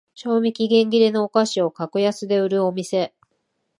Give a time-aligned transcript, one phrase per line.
[0.15, 3.13] 賞味期限切れのお菓子を格安で売るお店